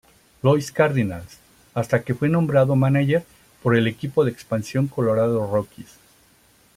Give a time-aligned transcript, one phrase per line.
[0.41, 1.37] Louis Cardinals
[1.75, 3.23] hasta que fue nombrado mánager
[3.61, 5.99] por el equipo de expansión Colorado Rockies.